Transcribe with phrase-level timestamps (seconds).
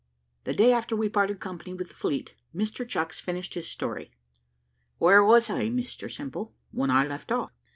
[0.45, 4.09] The day after we parted company with the fleet, Mr Chucks finished his story.
[4.97, 7.51] "Where was I, Mr Simple, when I left off?"